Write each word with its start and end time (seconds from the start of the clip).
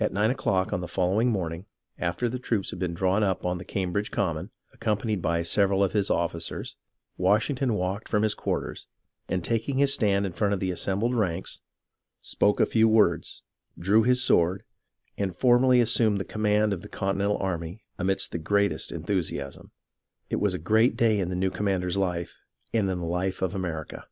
At 0.00 0.12
nine 0.12 0.32
o'clock 0.32 0.72
on 0.72 0.80
the 0.80 0.88
following 0.88 1.30
morning, 1.30 1.66
after 2.00 2.28
the 2.28 2.40
troops 2.40 2.70
had 2.70 2.80
been 2.80 2.94
drawn 2.94 3.22
up 3.22 3.44
on 3.44 3.58
the 3.58 3.64
Cambridge 3.64 4.10
common, 4.10 4.46
68 4.72 4.72
THE 4.72 4.78
CONTINENTAL 4.78 5.22
SOLDIERS 5.44 5.50
69 5.50 5.62
accompanied 5.62 5.84
by 5.84 5.84
several 5.84 5.84
of 5.84 5.92
his 5.92 6.10
officers 6.10 6.76
Washington 7.16 7.74
walked 7.74 8.08
from 8.08 8.24
his 8.24 8.34
quarters, 8.34 8.88
and 9.28 9.44
taking 9.44 9.78
his 9.78 9.94
stand 9.94 10.26
in 10.26 10.32
front 10.32 10.52
of 10.52 10.58
the 10.58 10.72
assembled 10.72 11.14
ranks, 11.14 11.60
spoke 12.20 12.58
a 12.58 12.66
few 12.66 12.88
words, 12.88 13.44
drew 13.78 14.02
his 14.02 14.20
sword, 14.20 14.64
and 15.16 15.36
formally 15.36 15.80
assumed 15.80 16.18
the 16.20 16.24
command 16.24 16.72
of 16.72 16.82
the 16.82 16.88
Continental 16.88 17.38
army 17.38 17.80
amidst 18.00 18.32
the 18.32 18.38
greatest 18.38 18.90
enthusiasm. 18.90 19.70
It 20.28 20.40
was 20.40 20.54
a 20.54 20.58
great 20.58 20.96
day 20.96 21.20
in 21.20 21.28
the 21.28 21.36
new 21.36 21.50
commander's 21.50 21.96
hfe 21.96 22.30
and 22.74 22.90
in 22.90 22.98
the 22.98 23.04
life 23.06 23.42
of 23.42 23.54
America. 23.54 24.08